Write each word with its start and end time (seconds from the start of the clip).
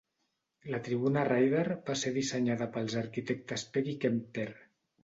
La 0.75 0.79
tribuna 0.87 1.25
Ryder 1.27 1.77
va 1.91 1.99
ser 2.05 2.15
dissenyada 2.17 2.71
pels 2.79 2.99
arquitectes 3.05 3.69
Peck 3.79 3.97
i 3.97 3.99
Kemter. 4.07 4.51